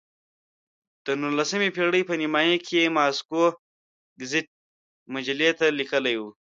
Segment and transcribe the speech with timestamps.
[1.05, 3.43] د نولسمې پېړۍ په نیمایي کې یې ماسکو
[4.19, 4.47] ګزیت
[5.13, 6.29] مجلې ته لیکلي وو.